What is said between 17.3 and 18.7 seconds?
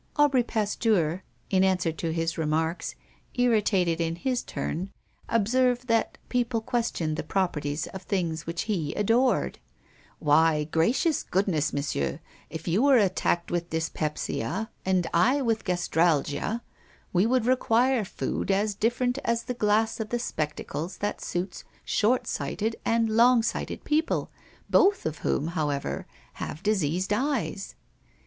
require food